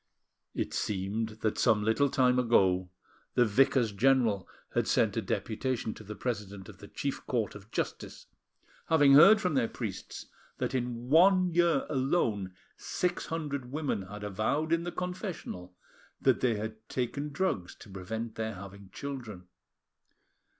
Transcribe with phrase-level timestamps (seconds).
[0.55, 2.89] It seemed that some little time ago,
[3.35, 7.69] the Vicars General had sent a deputation to the president of the chief court of
[7.69, 8.25] justice,
[8.87, 10.25] having heard from their priests
[10.57, 15.75] that in one year alone six hundred women had avowed in the confessional
[16.19, 19.45] that they had taken drugs to prevent their having children.